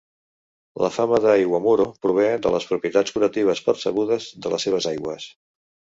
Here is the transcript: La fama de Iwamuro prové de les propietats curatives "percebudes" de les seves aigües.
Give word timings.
La 0.83 0.89
fama 0.93 1.19
de 1.25 1.35
Iwamuro 1.41 1.85
prové 2.05 2.25
de 2.45 2.53
les 2.55 2.67
propietats 2.71 3.15
curatives 3.19 3.61
"percebudes" 3.69 4.31
de 4.47 4.55
les 4.55 4.67
seves 4.69 4.93
aigües. 4.95 5.29